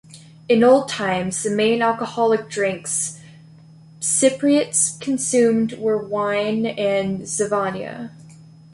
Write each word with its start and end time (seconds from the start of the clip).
In 0.49 0.63
old 0.63 0.89
times, 0.89 1.43
the 1.43 1.51
main 1.51 1.83
alcoholic 1.83 2.49
drinks 2.49 3.19
Cypriots 3.99 4.99
consumed 4.99 5.73
were 5.77 5.95
wine 6.03 6.65
and 6.65 7.21
zivania. 7.27 8.09